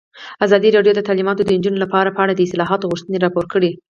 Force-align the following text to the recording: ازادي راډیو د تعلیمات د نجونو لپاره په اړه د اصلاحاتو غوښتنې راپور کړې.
ازادي 0.45 0.69
راډیو 0.77 0.93
د 0.95 1.01
تعلیمات 1.07 1.35
د 1.37 1.51
نجونو 1.57 1.81
لپاره 1.83 2.09
په 2.15 2.21
اړه 2.23 2.33
د 2.35 2.41
اصلاحاتو 2.47 2.89
غوښتنې 2.91 3.17
راپور 3.25 3.45
کړې. 3.53 3.71